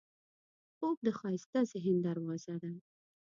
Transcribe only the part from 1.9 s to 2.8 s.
دروازه ده